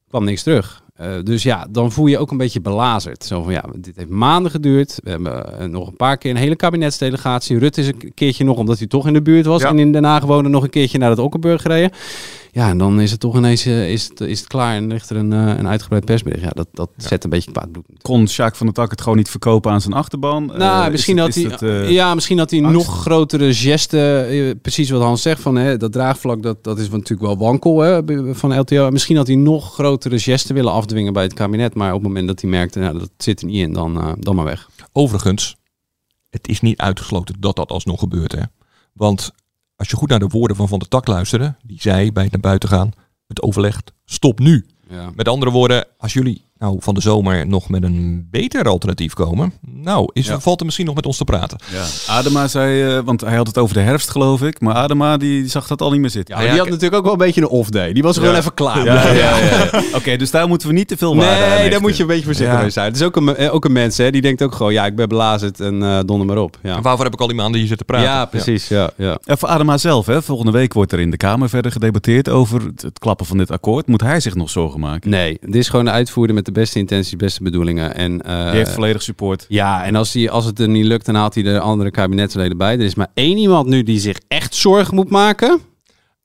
[0.09, 0.83] kwam niks terug.
[1.01, 3.25] Eh, dus ja, dan voel je ook een beetje belazerd.
[3.25, 4.99] Zo van ja, dit heeft maanden geduurd.
[5.03, 7.59] We hebben eh, nog een paar keer een hele kabinetsdelegatie.
[7.59, 9.63] Rutte is een keertje nog, omdat hij toch in de buurt was.
[9.63, 9.69] Ja.
[9.69, 11.91] En in Den Haag woonde nog een keertje naar het Okkenburg gereden.
[12.53, 15.11] Ja, en dan is het toch ineens eh, is het, is het klaar en ligt
[15.11, 16.43] er een, eh, een uitgebreid persbericht.
[16.43, 17.85] Ja, dat, dat zet een beetje kwaad bloed.
[18.03, 20.47] Kon Sjaak van der Tak het gewoon niet verkopen aan zijn achterban?
[20.47, 22.87] Nou, Eh, misschien het- hij, ja, misschien had hij angst?
[22.87, 24.61] nog grotere gesten.
[24.61, 28.01] precies wat Hans zegt van hè, dat draagvlak, dat, dat is natuurlijk wel wankel hè,
[28.35, 28.91] van LTO.
[28.91, 32.27] Misschien had hij nog grotere gesten willen afdwingen bij het kabinet, maar op het moment
[32.27, 34.69] dat hij merkte, nou, dat zit er niet in, dan, dan maar weg.
[34.93, 35.57] Overigens,
[36.31, 38.33] het is niet uitgesloten dat dat alsnog gebeurt.
[38.33, 38.43] Hè?
[38.93, 39.33] Want
[39.81, 42.33] als je goed naar de woorden van Van der Tak luisterde, die zei bij het
[42.33, 42.93] naar buiten gaan,
[43.27, 44.67] het overleg stop nu.
[44.89, 45.11] Ja.
[45.15, 49.53] Met andere woorden, als jullie nou van de zomer nog met een beter alternatief komen,
[49.67, 51.59] nou, is, valt er misschien nog met ons te praten.
[51.73, 51.85] Ja.
[52.15, 55.49] Adema zei, eh, want hij had het over de herfst geloof ik, maar Adema die
[55.49, 56.35] zag dat al niet meer zitten.
[56.37, 57.93] Ja, die had natuurlijk ook wel een beetje een off-day.
[57.93, 58.29] Die was er Ja.
[58.29, 58.85] gewoon even klaar.
[58.85, 59.71] Ja, ja, ja.
[59.99, 61.71] Oké, dus daar moeten we niet te veel waarde aan Nee, hechten.
[61.71, 62.61] daar moet je een beetje voorzichtig Ja.
[62.63, 62.87] mee zijn.
[62.87, 64.97] Het is ook een, eh, ook een mens, hè, die denkt ook gewoon, ja, ik
[64.97, 66.59] ben blazend en eh donder maar op.
[66.63, 68.07] Ja, En waarvoor heb ik al die maanden hier zitten praten?
[68.09, 68.69] ja precies.
[68.69, 68.91] Ja.
[68.97, 70.23] Ja, Ja, voor Adema zelf, hè.
[70.23, 73.51] volgende week wordt er in de Kamer verder gedebatteerd over het, het klappen van dit
[73.51, 73.87] akkoord.
[73.87, 75.11] Moet hij zich nog zorgen maken?
[75.11, 77.95] Nee, dit is gewoon de uitvoerder met de beste intenties, beste bedoelingen.
[77.95, 79.47] En, eh, Die heeft volledig support.
[79.49, 82.57] Ja, en als, die, als het er niet lukt, dan haalt hij de andere kabinetsleden
[82.57, 82.73] bij.
[82.73, 85.61] Er is maar één iemand nu die zich echt zorgen moet maken.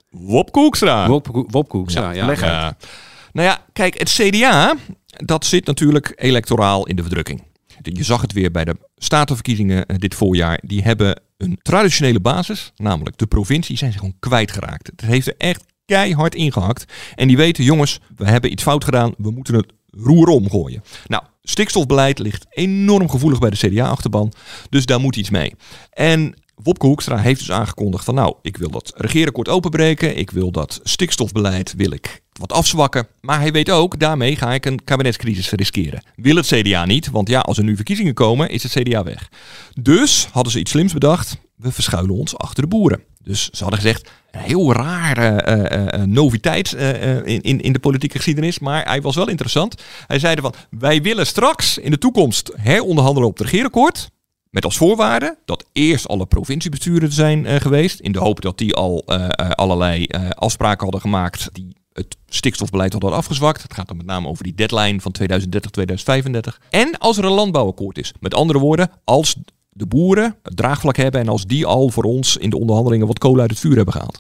[0.10, 1.08] Wopke Hoekstra.
[1.08, 2.76] Wop, Hoekstra, ja.
[3.34, 4.76] Nou ja, kijk, het CDA,
[5.08, 7.44] dat zit natuurlijk electoraal in de verdrukking.
[7.82, 10.60] Je zag het weer bij de statenverkiezingen eh, dit voorjaar.
[10.66, 14.88] Die hebben een traditionele basis, namelijk de provincie, zijn ze gewoon kwijtgeraakt.
[14.88, 16.94] Het heeft er echt keihard ingehakt.
[17.16, 20.84] En die weten, jongens, we hebben iets fout gedaan, we moeten het roer omgooien.
[21.08, 24.34] Nou, stikstofbeleid ligt enorm gevoelig bij de CDA-achterban,
[24.70, 25.56] dus daar moet iets mee.
[25.90, 30.18] En Wopke Hoekstra heeft dus aangekondigd van nou, ik wil dat regeerakkoord openbreken.
[30.18, 33.08] Ik wil dat stikstofbeleid wil ik wat afzwakken.
[33.22, 36.04] Maar hij weet ook, daarmee ga ik een kabinetscrisis riskeren.
[36.16, 39.30] Wil het CDA niet, want ja, als er nu verkiezingen komen, is het CDA weg.
[39.82, 41.38] Dus hadden ze iets slims bedacht.
[41.56, 43.04] We verschuilen ons achter de boeren.
[43.26, 47.74] Dus ze hadden gezegd, een heel rare eh, eh, noviteit eh, eh, in, in, in
[47.74, 48.60] de politieke geschiedenis.
[48.60, 49.82] Maar hij was wel interessant.
[50.08, 54.10] Hij zeiden van, wij willen straks in de toekomst heronderhandelen op het regeerakkoord.
[54.50, 58.00] Met als voorwaarde dat eerst alle provinciebesturen zijn geweest.
[58.00, 59.06] In de hoop dat die al
[59.56, 63.62] allerlei afspraken hadden gemaakt die het stikstofbeleid hadden afgezwakt.
[63.62, 66.62] Het gaat dan met name over die deadline van 2030, 2035.
[66.70, 68.14] En als er een landbouwakkoord is.
[68.20, 69.36] Met andere woorden, als
[69.78, 73.20] de boeren het draagvlak hebben en als die al voor ons in de onderhandelingen wat
[73.20, 74.20] kolen uit het vuur hebben gehaald.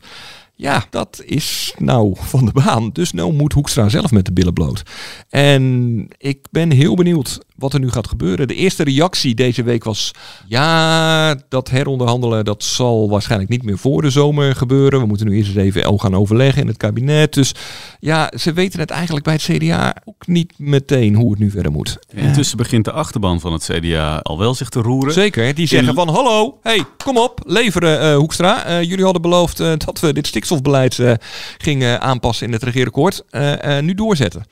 [0.55, 2.89] Ja, dat is nou van de baan.
[2.93, 4.83] Dus nou moet Hoekstra zelf met de billen bloot.
[5.29, 8.47] En ik ben heel benieuwd wat er nu gaat gebeuren.
[8.47, 10.11] De eerste reactie deze week was...
[10.47, 14.99] ja, dat heronderhandelen dat zal waarschijnlijk niet meer voor de zomer gebeuren.
[14.99, 17.33] We moeten nu eerst eens even el gaan overleggen in het kabinet.
[17.33, 17.53] Dus
[17.99, 21.71] ja, ze weten het eigenlijk bij het CDA ook niet meteen hoe het nu verder
[21.71, 21.99] moet.
[22.13, 25.13] Intussen begint de achterban van het CDA al wel zich te roeren.
[25.13, 28.65] Zeker, die zeggen van hallo, hey, kom op, leveren eh, Hoekstra.
[28.65, 30.99] Eh, jullie hadden beloofd eh, dat we dit stikstofbeleid
[31.57, 33.23] gingen aanpassen in het regeerakkoord.
[33.81, 34.45] Nu doorzetten.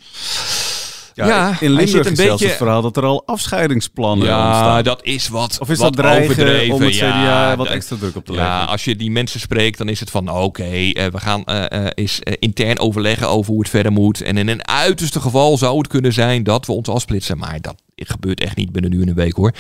[1.14, 4.84] Ja, in Limburg een is zelfs beetje- het verhaal dat er al afscheidingsplannen Ja, ontstaan.
[4.84, 5.58] dat is wat.
[5.60, 6.76] Of is wat dat overdreven.
[6.76, 8.68] om het Ja, CDA wat dat- extra druk op te Ja, leggen?
[8.68, 11.92] als je die mensen spreekt, dan is het van oké, eh, we gaan eh, eh,
[11.94, 14.22] eens eh, intern overleggen over hoe het verder moet.
[14.22, 17.38] En in een uiterste geval zou het kunnen zijn dat we ons afsplitsen.
[17.38, 19.52] Maar dat gebeurt echt niet binnen nu in een week hoor.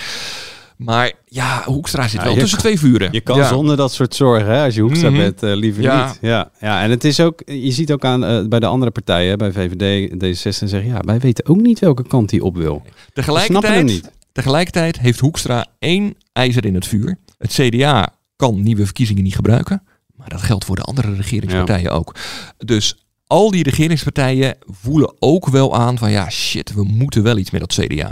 [0.77, 3.09] Maar ja, Hoekstra zit Ja, wel tussen kan- twee vuren.
[3.12, 3.47] Je kan Ja.
[3.47, 5.19] zonder dat soort zorgen, hè, als je Hoekstra Mhm.
[5.19, 6.05] bent, eh, liever Ja.
[6.07, 6.17] niet.
[6.21, 9.38] Ja, ja, en het is ook, je ziet ook aan eh, bij de andere partijen,
[9.38, 12.81] bij VVD, D66, zeggen ja, wij weten ook niet welke kant hij op wil.
[13.13, 14.12] Tegelijkertijd, niet.
[14.31, 17.17] tegelijkertijd heeft Hoekstra één ijzer in het vuur.
[17.38, 19.83] Het CDA kan nieuwe verkiezingen niet gebruiken.
[20.15, 22.15] Maar dat geldt voor de andere regeringspartijen ook.
[22.57, 27.51] Dus al die regeringspartijen voelen ook wel aan van ja, shit, we moeten wel iets
[27.51, 28.12] met dat CDA.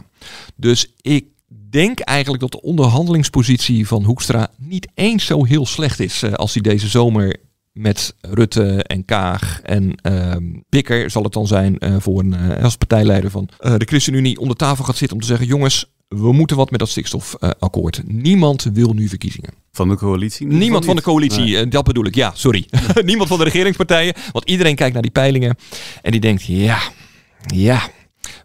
[0.55, 1.25] Dus ik
[1.71, 6.53] denk eigenlijk dat de onderhandelingspositie van Hoekstra niet eens zo heel slecht is eh, als
[6.53, 7.37] hij deze zomer
[7.71, 9.95] met Rutte en Kaag en
[10.69, 14.47] Bikker zal het dan zijn eh, voor een eh, als partijleider van de ChristenUnie om
[14.47, 18.01] de tafel gaat zitten om te zeggen jongens, we moeten wat met dat stikstofakkoord.
[18.05, 19.49] Niemand wil nu verkiezingen.
[19.71, 20.47] Van de coalitie?
[20.47, 22.15] Niemand van de coalitie, dat bedoel ik.
[22.15, 22.65] Ja, sorry.
[23.05, 24.13] Niemand van de regeringspartijen.
[24.31, 25.55] Want iedereen kijkt naar die peilingen
[26.01, 26.79] en die denkt, ja,
[27.45, 27.89] ja.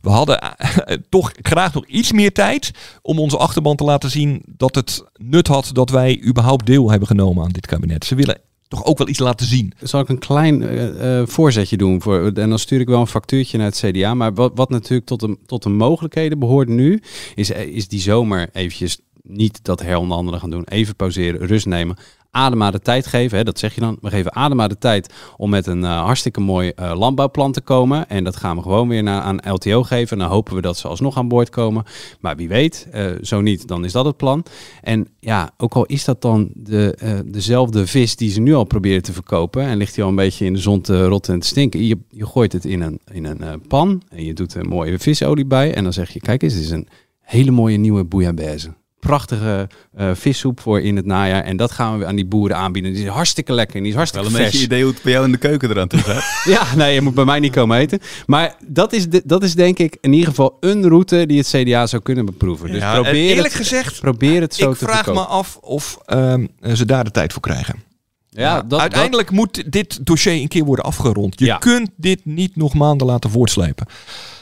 [0.00, 2.70] We hadden eh, toch graag nog iets meer tijd
[3.02, 7.08] om onze achterban te laten zien dat het nut had dat wij überhaupt deel hebben
[7.08, 8.04] genomen aan dit kabinet.
[8.04, 9.72] Ze willen toch ook wel iets laten zien.
[9.80, 12.02] Zal ik een klein eh, eh, voorzetje doen?
[12.02, 14.14] Voor, en dan stuur ik wel een factuurtje naar het CDA.
[14.14, 17.02] Maar wat, wat natuurlijk tot de, tot de mogelijkheden behoort nu,
[17.34, 20.64] is, eh, is die zomer eventjes niet dat heronderhandelen gaan doen.
[20.64, 21.96] Even pauzeren, rust nemen.
[22.30, 23.98] Adema de tijd geven, hè, dat zeg je dan.
[24.00, 28.08] We geven Adema de tijd om met een eh, hartstikke mooi eh, landbouwplan te komen.
[28.08, 30.10] En dat gaan we gewoon weer naar, aan LTO geven.
[30.10, 31.84] En dan hopen we dat ze alsnog aan boord komen.
[32.20, 34.44] Maar wie weet, eh, zo niet, dan is dat het plan.
[34.82, 39.02] En ja, ook al is dat dan de, dezelfde vis die ze nu al proberen
[39.02, 39.62] te verkopen.
[39.62, 41.84] En ligt hij al een beetje in de zon te rotten en te stinken.
[41.84, 45.46] Je, je gooit het in een, in een pan en je doet er mooie visolie
[45.46, 45.74] bij.
[45.74, 46.88] En dan zeg je, kijk eens, dit is een
[47.20, 48.74] hele mooie nieuwe bouillabaisse.
[49.06, 51.42] Prachtige eh, vissoep voor in het najaar.
[51.42, 52.92] En dat gaan we aan die boeren aanbieden.
[52.92, 54.52] Die is hartstikke lekker en die is hartstikke Wel een vers.
[54.52, 56.24] beetje idee hoe het bij jou in de keuken eraan toe gaat.
[56.54, 57.98] Ja, nee, je moet bij mij niet komen eten.
[58.26, 61.48] Maar dat is, de, dat is denk ik in ieder geval een route die het
[61.48, 62.70] CDA zou kunnen beproeven.
[62.72, 65.22] Dus Ja, probeer eerlijk het, gezegd, probeer het zo ik te vraag verkopen.
[65.22, 67.82] me af of ehm, ze daar de tijd voor krijgen.
[68.28, 71.40] Ja, dat- Uiteindelijk moet dit dossier een keer worden afgerond.
[71.40, 73.86] Je kunt dit niet nog maanden laten voortslepen.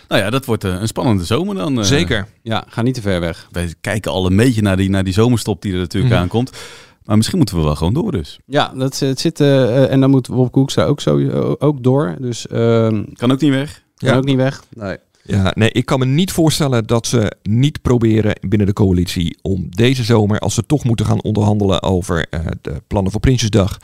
[0.09, 1.79] Nou ja, dat wordt eh, een spannende zomer dan.
[1.79, 1.85] eh.
[1.85, 2.27] Zeker.
[2.43, 3.49] Ja, ga niet te ver weg.
[3.51, 6.23] Wij kijken al een beetje naar die, naar die zomerstop die er natuurlijk Mhm.
[6.23, 6.51] aankomt.
[7.05, 8.39] Maar misschien moeten we wel gewoon door dus.
[8.47, 12.17] Ja, dat, het zit, eh, eh, en dan moet Wopke Hoekstra ook, zo, ook door.
[12.21, 13.83] Dus, ehm, kan ook niet weg.
[13.97, 14.17] Kan Ja.
[14.17, 14.63] ook niet weg.
[14.75, 14.97] Nee.
[15.27, 19.67] Ja, nee, ik kan me niet voorstellen dat ze niet proberen binnen de coalitie om
[19.71, 23.79] deze zomer, als ze toch moeten gaan onderhandelen over eh, de plannen voor Prinsjesdag,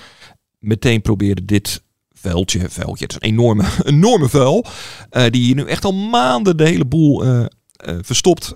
[0.58, 1.82] meteen proberen dit
[2.20, 4.64] vuiltje, vuiltje, het is een enorme, enorme vuil,
[5.10, 8.54] eh, die nu echt al maanden de hele boel eh, eh, verstopt,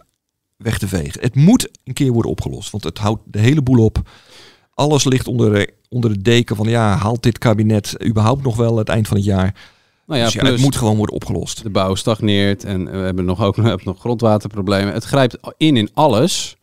[0.57, 1.20] weg te vegen.
[1.20, 4.11] Het moet een keer worden opgelost, want het houdt de hele boel op.
[4.74, 8.79] Alles ligt onder de, onder de deken van ja, haalt dit kabinet überhaupt nog wel
[8.79, 9.55] het eind van het jaar?
[10.07, 11.62] Nou ja, Dus ja, het moet gewoon worden opgelost.
[11.62, 14.92] De bouw stagneert en we hebben nog ook we hebben nog grondwaterproblemen.
[14.92, 16.57] Het grijpt in in alles.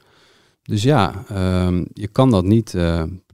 [0.64, 2.76] Dus ja, ehm, je kan dat niet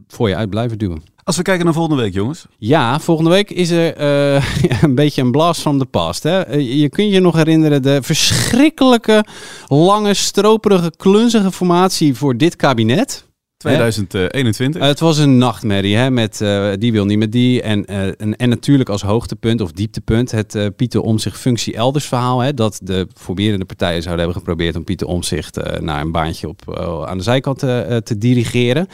[0.07, 1.03] voor je uit blijven duwen.
[1.27, 2.45] Als we kijken naar volgende week, jongens.
[2.57, 4.43] Ja, volgende week is er eh,
[4.83, 6.23] een beetje een blast from the past.
[6.23, 6.41] Hè?
[6.41, 9.25] Eh, Je kunt je nog herinneren de verschrikkelijke,
[9.67, 13.25] lange, stroperige, klunzige formatie voor dit kabinet.
[13.57, 14.81] 2021.
[14.81, 16.37] Eh, het was een nachtmerrie, hè, met
[16.79, 17.61] die wil niet met die.
[17.61, 22.39] En, en, en natuurlijk als hoogtepunt of dieptepunt het Pieter Omzicht functie elders verhaal.
[22.39, 26.77] Hè, dat de formerende partijen zouden hebben geprobeerd om Pieter Omzicht naar een baantje op,
[27.07, 28.87] aan de zijkant te dirigeren.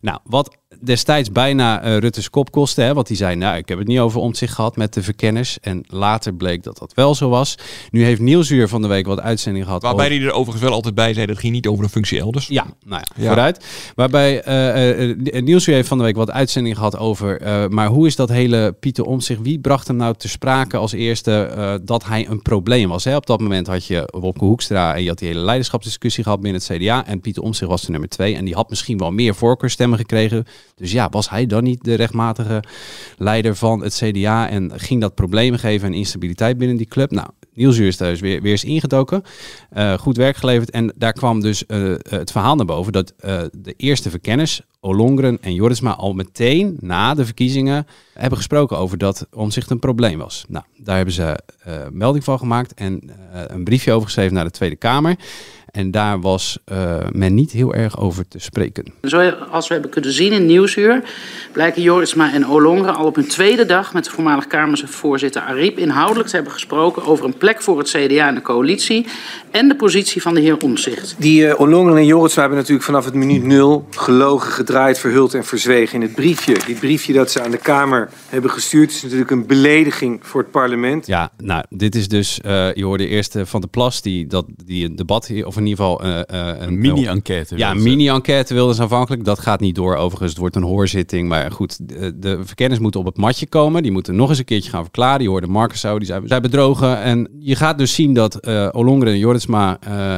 [0.00, 2.80] Nou, wat destijds bijna eh, Rutte's kop kostte.
[2.80, 5.58] Hè, want die zei, nou, ik heb het niet over omzicht gehad met de verkenners.
[5.60, 7.54] En later bleek dat dat wel zo was.
[7.90, 9.82] Nu heeft Nieuwsuur van de week wat uitzending gehad.
[9.82, 12.18] Waarbij over- hij er overigens wel altijd bij zei, dat ging niet over een functie
[12.20, 12.46] elders.
[12.46, 13.26] Ja, nou ja, Ja.
[13.26, 13.64] vooruit.
[13.94, 17.40] Waarbij eh eh Nieuwsuur heeft van de week wat uitzending gehad over...
[17.70, 19.40] maar hoe is dat hele Pieter Omtzigt...
[19.42, 23.04] Wie bracht hem nou te sprake als eerste dat hij een probleem was?
[23.04, 23.16] Hè?
[23.16, 24.94] Op dat moment had je Wopke Hoekstra...
[24.94, 27.06] en je had die hele leiderschapsdiscussie gehad binnen het CDA...
[27.06, 28.34] en Pieter Omtzigt was de nummer twee...
[28.36, 30.44] en die had misschien wel meer voorkeurstemmen gekregen.
[30.74, 32.62] Dus ja, was hij dan niet de rechtmatige
[33.18, 34.48] leider van het CDA...
[34.48, 37.10] en ging dat problemen geven en instabiliteit binnen die club?
[37.10, 39.22] Nou, is thuis weer, weer eens ingedoken.
[39.70, 40.70] Eh, goed werk geleverd.
[40.70, 43.12] En daar kwam dus eh, eh, het verhaal naar boven dat
[43.52, 49.26] de eerste verkenners, Olongren en Jorisma, al meteen na de verkiezingen hebben gesproken over dat
[49.32, 50.44] omzicht een probleem was.
[50.48, 51.38] Nou, daar hebben ze
[51.92, 53.10] melding van gemaakt en
[53.46, 55.16] een briefje over geschreven naar de Tweede Kamer.
[55.74, 58.84] En daar was eh, men niet heel erg over te spreken.
[59.00, 61.02] Zoals we hebben kunnen zien in Nieuwsuur,
[61.52, 66.28] blijken Jorisma en Olongren al op hun tweede dag met de voormalig Kamervoorzitter Ariep inhoudelijk
[66.28, 69.06] te hebben gesproken over een plek voor het CDA in de coalitie
[69.50, 71.14] en de positie van de heer Omzicht.
[71.18, 75.44] Die uh, Olongren en Joritsma hebben natuurlijk vanaf het minuut nul gelogen, gedraaid, verhuld en
[75.44, 76.56] verzwegen in het briefje.
[76.66, 80.50] Dit briefje dat ze aan de Kamer hebben gestuurd is natuurlijk een belediging voor het
[80.50, 81.06] parlement.
[81.06, 84.46] Ja, nou, dit is dus, eh, je hoorde eerst eh, van de Plas die, dat,
[84.64, 88.54] die een debat, hier- of in ieder geval eh, eh, Een mini-enquête Ja, een mini-enquête
[88.54, 89.24] wilden ze aanvankelijk.
[89.24, 91.28] Dat gaat niet door overigens, het wordt een hoorzitting.
[91.28, 93.82] Maar goed, de, de verkenners moeten op het matje komen.
[93.82, 95.22] Die moeten nog eens een keertje gaan verklaren.
[95.22, 97.00] Je hoorde Marcus zo, die we zijn bedrogen.
[97.02, 99.12] En je gaat dus zien dat eh Olongren,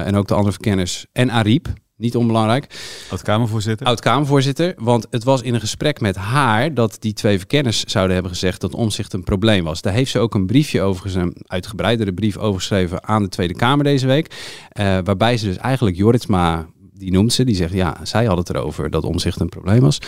[0.04, 2.66] en ook de andere verkenners en Ariep, niet onbelangrijk.
[3.10, 3.86] Oud-Kamervoorzitter.
[3.86, 4.74] Oud-Kamervoorzitter.
[4.76, 8.60] Want het was in een gesprek met haar dat die twee verkenners zouden hebben gezegd
[8.60, 9.82] dat omzicht een probleem was.
[9.82, 13.84] Daar heeft ze ook een briefje over, een uitgebreidere brief overgeschreven aan de Tweede Kamer
[13.84, 14.34] deze week.
[14.68, 18.50] Eh, waarbij ze dus eigenlijk Joritsma, die noemt ze, die zegt ja, zij had het
[18.50, 19.98] erover dat omzicht een probleem was.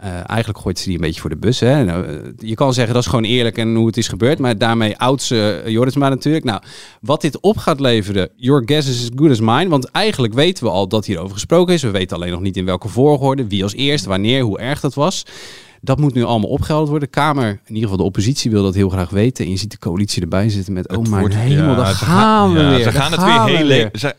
[0.00, 1.60] Eh, eigenlijk gooit ze die een beetje voor de bus.
[1.60, 1.84] Hè.
[1.84, 4.38] Nou, eh, je kan zeggen dat is gewoon eerlijk en hoe het is gebeurd.
[4.38, 6.44] Maar daarmee oud ze uh, Jorisma natuurlijk.
[6.44, 6.62] Nou,
[7.00, 9.68] wat dit op gaat leveren, your guess is as good as mine.
[9.68, 11.82] Want eigenlijk weten we al dat hierover gesproken is.
[11.82, 14.94] We weten alleen nog niet in welke volgorde, wie als eerst, wanneer, hoe erg dat
[14.94, 15.26] was.
[15.80, 17.08] Dat moet nu allemaal opgehaald worden.
[17.08, 19.44] De Kamer, in ieder geval de oppositie, wil dat heel graag weten.
[19.44, 22.60] En je ziet de coalitie erbij zitten met, oh mijn hemel, ja, daar gaan we
[22.60, 22.82] ja, weer.
[22.82, 24.14] Ze gaan het weer we heel weer.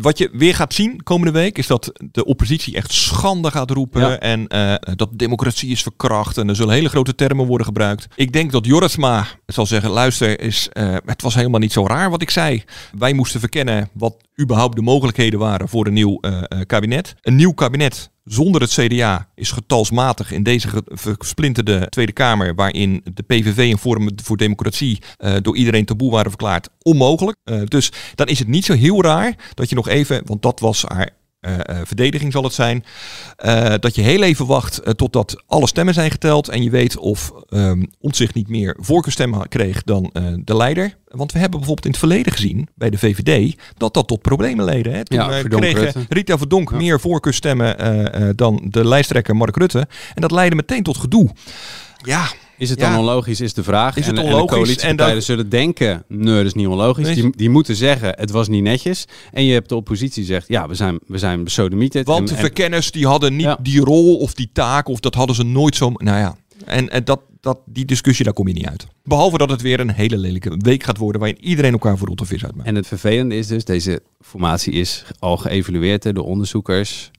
[0.00, 4.00] Wat je weer gaat zien komende week is dat de oppositie echt schande gaat roepen.
[4.00, 4.18] Ja.
[4.18, 6.38] En eh, dat democratie is verkracht.
[6.38, 8.06] En er zullen hele grote termen worden gebruikt.
[8.14, 12.10] Ik denk dat Jorisma zal zeggen: luister, is, eh, het was helemaal niet zo raar
[12.10, 12.64] wat ik zei.
[12.98, 17.14] Wij moesten verkennen wat überhaupt de mogelijkheden waren voor een nieuw eh, kabinet.
[17.20, 23.22] Een nieuw kabinet zonder het CDA is getalsmatig in deze versplinterde Tweede Kamer, waarin de
[23.22, 27.36] PVV en Forum voor Democratie eh, door iedereen taboe waren verklaard, onmogelijk.
[27.44, 30.60] Eh, dus dan is het niet zo heel raar dat je nog even, want dat
[30.60, 31.10] was haar
[31.42, 32.84] eh, eh, verdediging zal het zijn,
[33.36, 37.32] eh, dat je heel even wacht totdat alle stemmen zijn geteld en je weet of
[37.48, 40.96] ehm zich niet meer voorkeurstemmen kreeg dan eh, de leider.
[41.08, 44.64] Want we hebben bijvoorbeeld in het verleden gezien bij de VVD dat dat tot problemen
[44.64, 44.90] leidde.
[44.90, 45.04] Hè?
[45.04, 46.04] Toen Ja, kreeg Rutte.
[46.08, 49.88] Rita Verdonk meer voorkeurstemmen eh, eh, dan de lijsttrekker Mark Rutte.
[50.14, 51.30] En dat leidde meteen tot gedoe.
[52.04, 52.30] Ja.
[52.62, 53.96] Is het dan onlogisch, is de vraag.
[53.96, 54.40] Is het en, onlogisch?
[54.40, 57.06] En de coalitiepartijen dat- zullen denken, nee, dat is niet onlogisch.
[57.06, 57.14] Nee.
[57.14, 59.04] Die, die moeten zeggen, het was niet netjes.
[59.32, 62.06] En je hebt de oppositie zegt, ja, we zijn, we zijn besodemieterd.
[62.06, 65.14] Want En- de en- verkenners die hadden niet die rol of die taak of dat
[65.14, 65.90] hadden ze nooit zo.
[65.96, 66.36] Nou ja.
[66.64, 68.86] En, en dat, dat, die discussie, daar kom je niet uit.
[69.04, 71.20] Behalve dat het weer een hele lelijke week gaat worden...
[71.20, 72.68] waarin iedereen elkaar voor rotte vis uitmaakt.
[72.68, 77.10] En het vervelende is dus, deze formatie is al geëvalueerd door onderzoekers.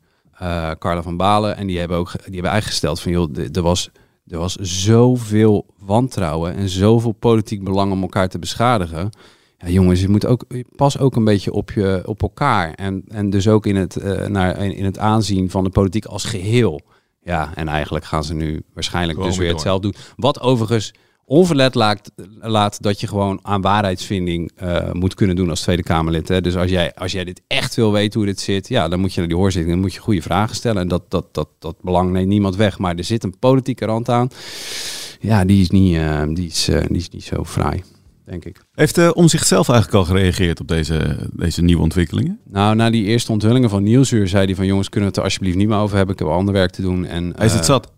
[0.42, 1.58] uh, Carla van Balen.
[1.58, 3.90] En die hebben ook die hebben eigenlijk gesteld van joh, er was,
[4.28, 9.10] er was zoveel wantrouwen en zoveel politiek belang om elkaar te beschadigen.
[9.58, 12.74] Ja, jongens, je moet ook pas ook een beetje op je op elkaar.
[12.74, 16.24] En, en dus ook in het, uh, naar, in het aanzien van de politiek als
[16.24, 16.82] geheel.
[17.22, 20.02] Ja, en eigenlijk gaan ze nu waarschijnlijk Gewoon dus weer weer hetzelfde doen.
[20.16, 20.94] Wat overigens
[21.26, 26.28] onverlet laat, laat dat je gewoon aan waarheidsvinding eh, moet kunnen doen als Tweede Kamerlid.
[26.28, 26.42] Hè.
[26.42, 29.14] Dus als jij, als jij dit echt wil weten hoe dit zit, ja, dan moet
[29.14, 30.82] je naar die hoorzitting, dan moet je goede vragen stellen.
[30.82, 32.80] En dat, dat, dat, dat belang neemt niemand weg.
[32.80, 34.28] Maar er zit een politieke rand aan.
[35.20, 37.84] Ja, die is niet, eh, die is, eh, die is niet zo fraai,
[38.26, 38.62] denk ik.
[38.74, 42.40] Heeft om zichzelf eigenlijk al gereageerd op deze, deze nieuwe ontwikkelingen?
[42.50, 45.30] Nou, na die eerste onthullingen van Nieuwsuur zei hij van jongens, kunnen we het er
[45.30, 46.16] alsjeblieft niet meer over hebben.
[46.16, 47.06] Ik heb ander werk te doen.
[47.06, 47.92] En, Hij is het zat.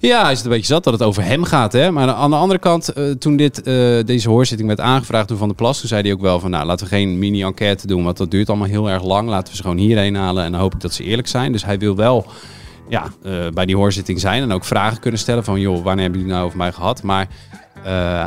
[0.00, 1.72] Ja, hij is het een beetje zat dat het over hem gaat.
[1.72, 1.90] Hè?
[1.90, 5.48] Maar aan de andere kant, eh, toen dit, eh, deze hoorzitting werd aangevraagd door Van
[5.48, 8.16] der Plas, toen zei hij ook wel van, nou, laten we geen mini-enquête doen, want
[8.16, 9.28] dat duurt allemaal heel erg lang.
[9.28, 11.52] Laten we ze gewoon hierheen halen en dan hoop ik dat ze eerlijk zijn.
[11.52, 12.26] Dus hij wil wel
[12.88, 16.20] ja, eh, bij die hoorzitting zijn en ook vragen kunnen stellen van, joh, wanneer hebben
[16.20, 17.02] jullie nou over mij gehad?
[17.02, 17.28] Maar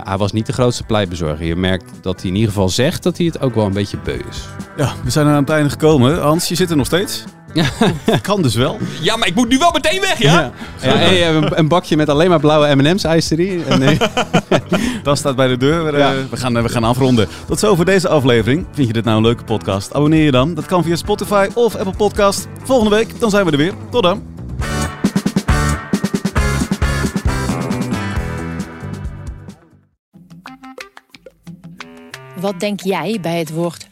[0.04, 1.46] hij was niet de grootste pleitbezorger.
[1.46, 3.98] Je merkt dat hij in ieder geval zegt dat hij het ook wel een beetje
[4.04, 4.48] beu is.
[4.78, 6.22] Ja, we zijn aan het einde gekomen.
[6.22, 7.24] Hans, je zit er nog steeds.
[8.22, 8.78] Kan dus wel.
[9.02, 10.34] Ja, maar ik moet nu wel meteen weg, ja?
[10.34, 13.63] Ja, ja hey, eh, een, een bakje met alleen maar blauwe M&M's ijs nee.
[15.04, 15.98] Dat staat bij de deur.
[15.98, 16.12] Ja.
[16.12, 17.28] Eh, we, gaan, we gaan afronden.
[17.48, 18.66] Tot zo voor deze aflevering.
[18.72, 19.94] Vind je dit nou een leuke podcast?
[19.94, 20.54] Abonneer je dan.
[20.54, 22.48] Dat kan via Spotify of Apple Podcast.
[22.63, 23.74] Volgende week, dan zijn we er weer.
[23.89, 24.24] Tot dan.
[32.39, 33.92] Wat denk jij bij het woord